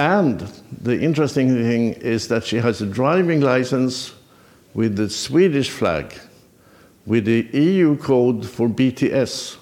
[0.00, 0.40] And
[0.80, 4.14] the interesting thing is that she has a driving license
[4.72, 6.18] with the Swedish flag,
[7.04, 9.58] with the EU code for BTS,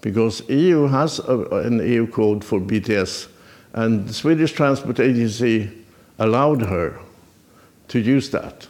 [0.00, 3.26] because EU has a, an EU code for BTS
[3.72, 5.72] and the Swedish Transport Agency
[6.20, 7.00] allowed her
[7.88, 8.68] to use that.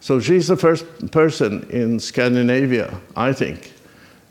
[0.00, 3.72] So she's the first person in Scandinavia, I think,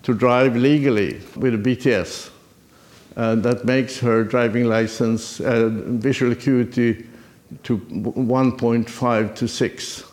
[0.04, 2.30] to drive legally with a BTS.
[3.18, 7.08] And that makes her driving license uh, visual acuity
[7.64, 10.04] to 1.5 to 6.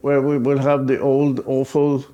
[0.00, 2.04] Where we will have the old awful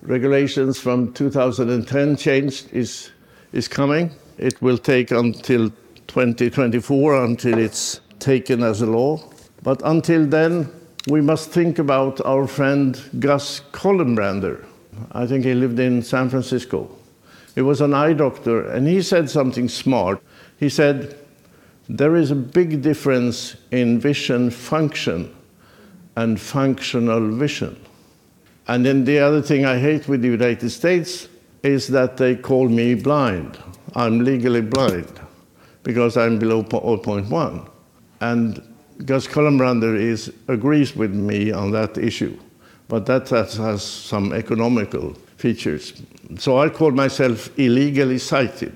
[0.00, 3.10] regulations from 2010 changed is,
[3.52, 4.10] is coming.
[4.38, 5.68] It will take until
[6.06, 9.22] 2024 until it's taken as a law.
[9.62, 10.70] But until then,
[11.06, 14.64] we must think about our friend Gus Colenbrander.
[15.12, 16.90] I think he lived in San Francisco.
[17.54, 20.22] He was an eye doctor, and he said something smart.
[20.58, 21.16] He said,
[21.88, 25.34] There is a big difference in vision function
[26.16, 27.78] and functional vision.
[28.66, 31.28] And then the other thing I hate with the United States
[31.62, 33.58] is that they call me blind.
[33.94, 35.20] I'm legally blind
[35.82, 37.68] because I'm below 0.1.
[38.20, 38.73] And
[39.04, 42.38] Gus Colenbrander is, agrees with me on that issue,
[42.88, 46.02] but that has, has some economical features.
[46.38, 48.74] So I call myself illegally sighted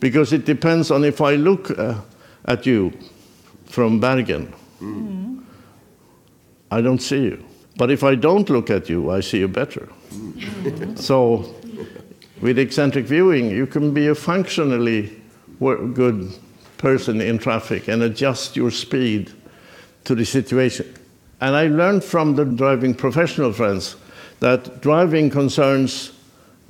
[0.00, 2.00] because it depends on if I look uh,
[2.46, 2.92] at you
[3.66, 5.44] from Bergen, mm.
[6.70, 7.44] I don't see you.
[7.76, 9.88] But if I don't look at you, I see you better.
[10.94, 11.54] so,
[12.40, 15.20] with eccentric viewing, you can be a functionally
[15.60, 16.32] good
[16.78, 19.32] person in traffic and adjust your speed
[20.04, 20.92] to the situation.
[21.40, 23.96] And I learned from the driving professional friends
[24.40, 26.12] that driving concerns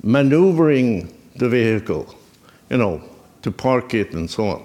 [0.03, 2.13] maneuvering the vehicle,
[2.69, 3.01] you know,
[3.41, 4.63] to park it and so on.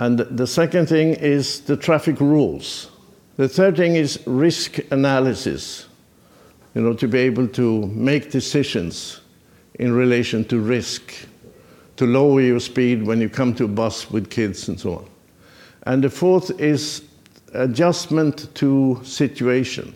[0.00, 2.90] And the second thing is the traffic rules.
[3.36, 5.86] The third thing is risk analysis,
[6.74, 9.20] you know, to be able to make decisions
[9.74, 11.14] in relation to risk,
[12.02, 15.08] to lower your speed when you come to a bus with kids and so on.
[15.84, 17.04] And the fourth is
[17.54, 19.94] adjustment to situation,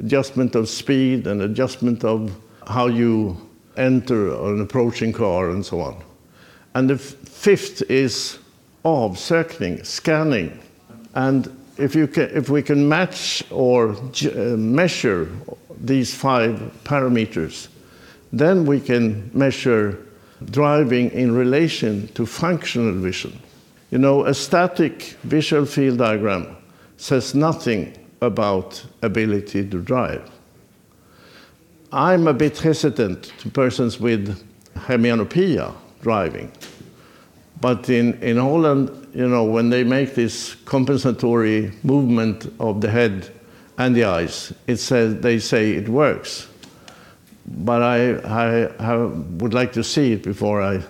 [0.00, 3.36] adjustment of speed and adjustment of how you
[3.76, 6.02] enter an approaching car and so on.
[6.74, 8.38] And the fifth is
[8.84, 10.58] avsökning, scanning.
[11.14, 15.30] And if, you can, if we can match or uh, measure
[15.78, 17.68] these five parameters,
[18.32, 20.04] then we can measure
[20.50, 23.38] driving in relation to functional vision.
[23.90, 26.56] You know, a static visual field diagram
[26.96, 30.30] says nothing about ability to drive.
[31.92, 34.42] I'm a bit hesitant to persons with
[34.74, 36.50] hemianopia driving.
[37.60, 43.30] But in, in Holland, you know, when they make this compensatory movement of the head
[43.78, 46.48] and the eyes, it says, they say it works.
[47.46, 50.82] But I, I, I would like to see it before I,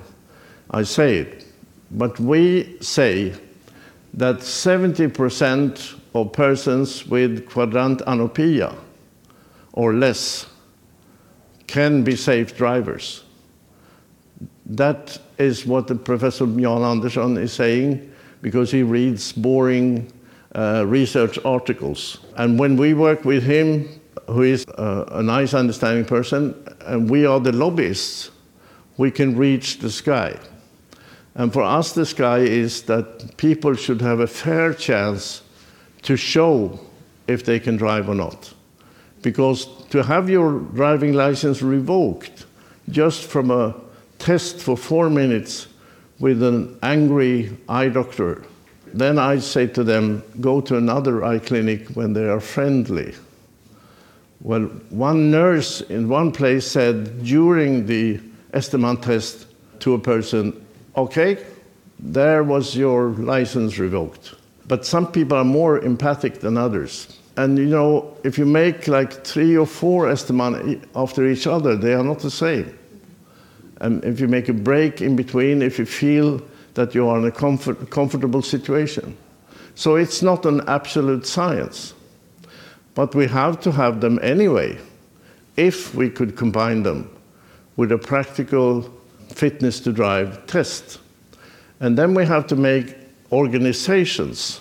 [0.70, 1.46] I say it.
[1.90, 3.34] But we say
[4.14, 8.74] that 70% of persons with quadrant anopia
[9.72, 10.46] or less
[11.66, 13.24] can be safe drivers.
[14.66, 20.12] That is what the Professor Jan Andersson is saying because he reads boring
[20.55, 22.18] uh, research articles.
[22.36, 23.88] And when we work with him,
[24.33, 26.55] who is a, a nice, understanding person,
[26.87, 28.30] and we are the lobbyists,
[28.97, 30.39] we can reach the sky.
[31.35, 35.43] And for us, the sky is that people should have a fair chance
[36.03, 36.78] to show
[37.26, 38.53] if they can drive or not.
[39.22, 42.45] Because to have your driving license revoked
[42.91, 43.74] just from a
[44.18, 45.68] test for four minutes
[46.18, 48.45] with an angry eye doctor,
[48.93, 53.14] then I say to them, go to another eye clinic when they are friendly.
[54.43, 58.18] Well, one nurse in one place said during the
[58.53, 59.47] Esterman test
[59.80, 60.64] to a person,
[60.97, 61.45] okay,
[62.01, 64.34] there was your license revoked.
[64.66, 67.18] But some people are more empathic than others.
[67.36, 71.95] And you know, if you make like three or four Esterman after each other, they
[71.95, 72.76] are not the same.
[73.80, 76.43] And if you make a break in between, if you feel
[76.74, 79.16] that you are in a comfort, comfortable situation.
[79.74, 81.95] So it's not an absolute science.
[82.95, 84.78] But we have to have them anyway,
[85.57, 87.11] if we could combine them
[87.76, 88.82] with a practical
[89.28, 90.99] fitness to drive test.
[91.80, 92.97] And then we have to make
[93.30, 94.61] organizations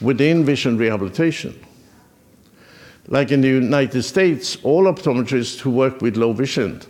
[0.00, 1.58] within vision rehabilitation.
[3.08, 6.82] Like in the United States, all optometrists who work with low vision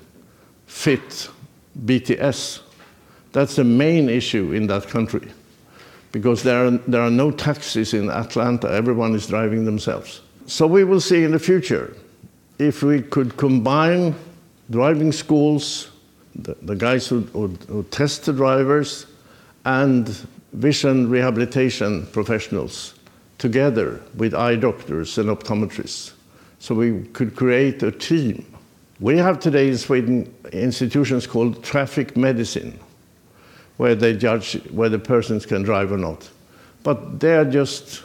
[0.66, 1.28] fit
[1.84, 2.60] BTS.
[3.32, 5.28] That's the main issue in that country
[6.12, 10.20] because there are, there are no taxis in Atlanta, everyone is driving themselves.
[10.46, 11.96] So we will see in the future
[12.58, 14.14] if we could combine
[14.70, 15.90] driving schools,
[16.34, 19.06] the, the guys who, who, who test the drivers,
[19.64, 20.08] and
[20.52, 22.94] vision rehabilitation professionals
[23.38, 26.12] together with eye doctors and optometrists.
[26.58, 28.44] So we could create a team.
[29.00, 32.78] We have today in Sweden institutions called traffic medicine,
[33.76, 36.28] where they judge whether persons can drive or not.
[36.84, 38.04] But they are just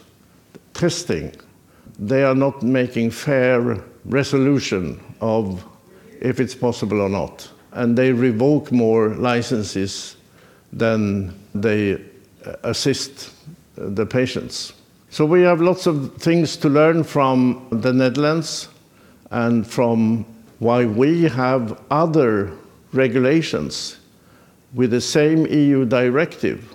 [0.73, 1.33] testing.
[1.99, 5.63] They are not making fair resolution of
[6.21, 7.49] if it's possible or not.
[7.71, 10.15] And they revoke more licenses
[10.71, 13.33] than they uh, assist
[13.77, 14.73] uh, the patients.
[15.09, 18.69] So we have lots of things to learn from the Netherlands
[19.31, 20.25] and from
[20.59, 22.51] why we have other
[22.93, 23.97] regulations
[24.73, 26.73] with the same EU directive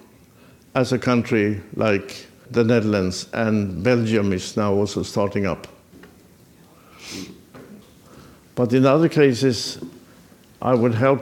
[0.74, 5.66] as a country like the Netherlands and Belgium is now also starting up.
[8.54, 9.78] But in other cases,
[10.62, 11.20] I would help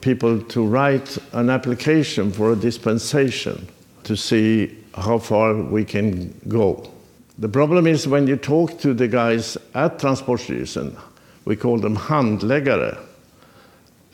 [0.00, 3.68] people to write an application for a dispensation
[4.04, 6.90] to see how far we can go.
[7.38, 10.98] The problem is when you talk to the guys at Transportstyrelsen,
[11.44, 12.98] we call them handläggare,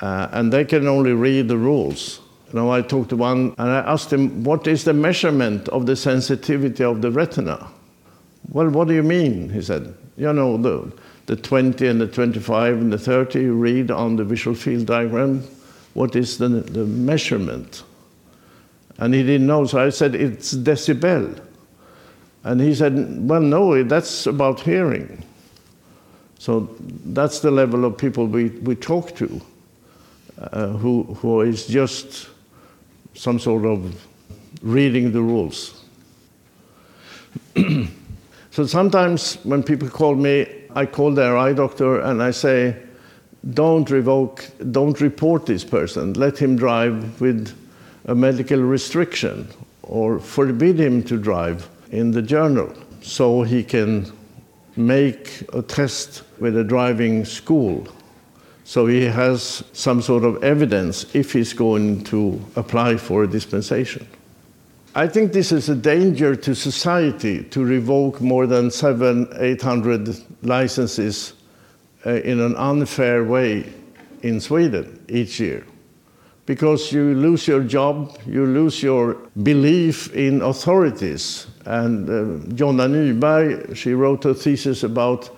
[0.00, 2.20] uh, and they can only read the rules.
[2.53, 5.96] Know, I talked to one and I asked him, What is the measurement of the
[5.96, 7.68] sensitivity of the retina?
[8.51, 9.51] Well, what do you mean?
[9.51, 10.90] He said, You know, the,
[11.26, 15.42] the 20 and the 25 and the 30 you read on the visual field diagram.
[15.92, 17.82] What is the, the measurement?
[18.96, 21.38] And he didn't know, so I said, It's decibel.
[22.44, 25.22] And he said, Well, no, that's about hearing.
[26.38, 26.74] So
[27.05, 29.40] that's the level of people we, we talk to,
[30.38, 32.28] uh, who, who is just
[33.14, 34.06] some sort of
[34.62, 35.84] reading the rules.
[38.50, 42.76] so sometimes when people call me, I call their eye doctor and I say,
[43.54, 46.12] don't revoke, don't report this person.
[46.14, 47.56] Let him drive with
[48.06, 49.48] a medical restriction
[49.82, 54.11] or forbid him to drive in the journal so he can
[54.76, 57.86] make a test with a driving school.
[58.68, 64.06] So he has some sort of evidence if he's going to apply for a dispensation.
[64.94, 70.14] I think this is a danger to society to revoke more than seven, eight hundred
[70.42, 71.32] licenses
[72.04, 73.72] uh, in an unfair way
[74.22, 75.64] in Sweden each year.
[76.48, 81.46] because you lose your job, you lose your belief in authorities.
[81.66, 82.12] And uh,
[82.54, 85.28] Jonna Nyberg, she wrote a thesis about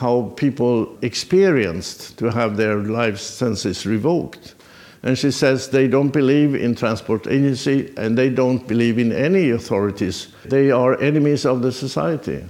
[0.00, 4.54] how people experienced to have their life senses revoked.
[5.02, 9.50] And she says they don't believe in transport agency and they don't believe in any
[9.50, 10.28] authorities.
[10.46, 12.44] They are enemies of the society.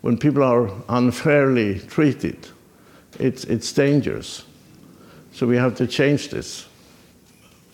[0.00, 2.48] When people are unfairly treated,
[3.20, 4.44] it's, it's dangerous.
[5.32, 6.66] So we have to change this.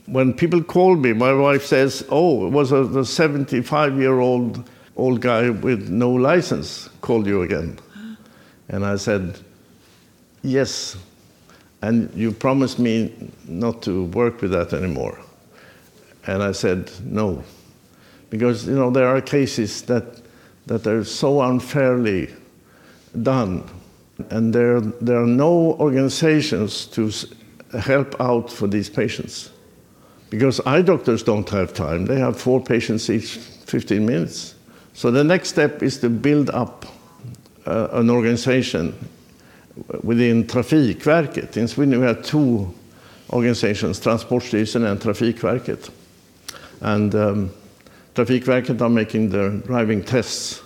[0.06, 5.20] When people call me, my wife says, Oh, it was a 75 year old old
[5.20, 7.78] guy with no license called you again.
[8.72, 9.38] And I said,
[10.42, 10.96] Yes.
[11.82, 13.12] And you promised me
[13.46, 15.20] not to work with that anymore.
[16.26, 17.44] And I said, No.
[18.30, 20.22] Because, you know, there are cases that,
[20.66, 22.34] that are so unfairly
[23.20, 23.68] done.
[24.30, 27.12] And there, there are no organizations to
[27.78, 29.50] help out for these patients.
[30.30, 32.06] Because eye doctors don't have time.
[32.06, 34.54] They have four patients each 15 minutes.
[34.94, 36.86] So the next step is to build up
[37.66, 38.94] uh, an organization
[40.02, 41.56] within Trafikverket.
[41.56, 42.72] In Sweden we have two
[43.30, 45.90] organizations, Transportstyrelsen and Trafikverket.
[46.80, 47.50] And um,
[48.14, 50.62] Trafikverket are making the driving tests,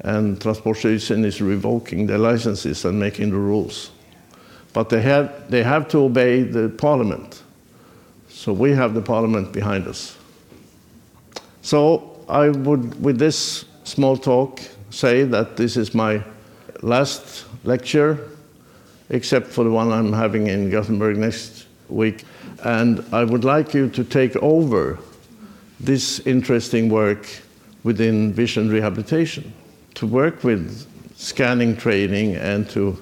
[0.00, 3.90] and Transportstyrelsen is revoking their licenses and making the rules.
[4.72, 7.42] But they have, they have to obey the parliament.
[8.28, 10.16] So we have the parliament behind us.
[11.62, 14.60] So I would, with this small talk,
[14.90, 16.22] say that this is my
[16.82, 18.28] last lecture,
[19.08, 22.24] except for the one I'm having in Gothenburg next week.
[22.64, 24.98] And I would like you to take over
[25.78, 27.26] this interesting work
[27.82, 29.52] within vision rehabilitation,
[29.94, 30.86] to work with
[31.16, 32.98] scanning training and to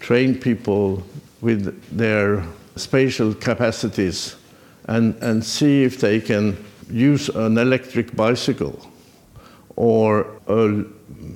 [0.00, 1.02] train people
[1.40, 2.44] with their
[2.76, 4.36] spatial capacities
[4.86, 6.56] and, and see if they can
[6.90, 8.90] use an electric bicycle
[9.76, 10.84] or a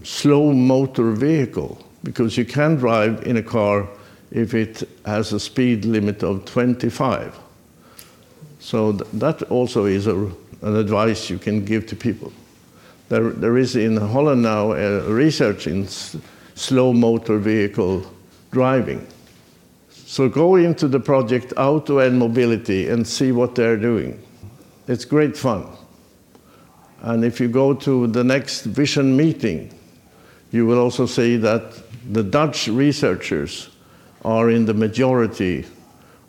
[0.02, 3.88] slow motor vehicle because you can drive in a car
[4.30, 7.38] if it has a speed limit of 25.
[8.58, 12.32] So th- that also is a, an advice you can give to people.
[13.08, 16.16] There, there is in Holland now a research in s-
[16.54, 18.06] slow motor vehicle
[18.50, 19.06] driving.
[19.90, 24.22] So go into the project Auto and Mobility and see what they're doing.
[24.88, 25.66] It's great fun.
[27.00, 29.72] And if you go to the next vision meeting,
[30.52, 31.72] you will also see that
[32.12, 33.70] the Dutch researchers
[34.24, 35.64] are in the majority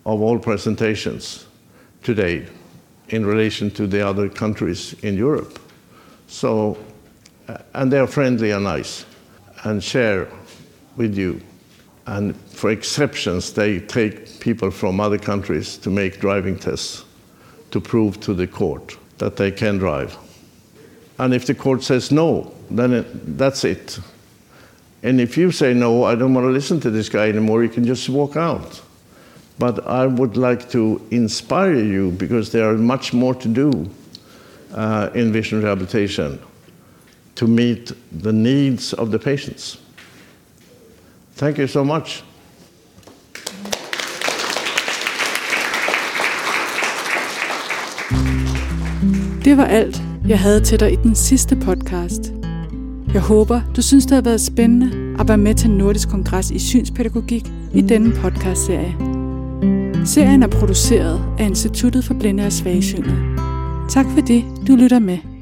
[0.05, 1.45] of all presentations
[2.01, 2.47] today
[3.09, 5.59] in relation to the other countries in Europe.
[6.27, 6.77] So,
[7.47, 9.05] uh, and they are friendly and nice
[9.65, 10.27] and share
[10.95, 11.41] with you.
[12.05, 17.05] And for exceptions, they take people from other countries to make driving tests
[17.71, 20.17] to prove to the court that they can drive.
[21.19, 23.99] And if the court says no, then it, that's it.
[25.03, 27.69] And if you say no, I don't want to listen to this guy anymore, you
[27.69, 28.81] can just walk out.
[29.59, 33.89] But I would like to inspire you because there are much more to do
[34.73, 36.39] uh, in vision rehabilitation
[37.35, 37.91] to meet
[38.21, 39.77] the needs of the patients.
[41.35, 42.23] Thank you so much.
[49.45, 52.32] Det var alt, jeg havde til dig i den sidste podcast.
[53.13, 56.59] Jeg håber, du synes, det har været spændende at være med til Nordisk Kongres i
[56.59, 58.95] Synspædagogik i denne podcastserie.
[60.05, 63.17] Serien er produceret af Instituttet for Blinde og Svagesynede.
[63.89, 65.32] Tak fordi du lytter med.